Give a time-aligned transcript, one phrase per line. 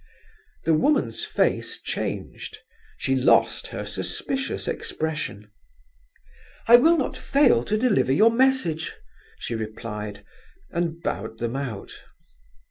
[0.65, 2.57] The woman's face changed;
[2.97, 5.51] she lost her suspicious expression.
[6.67, 8.95] "I will not fail to deliver your message,"
[9.37, 10.25] she replied,
[10.71, 11.91] and bowed them out.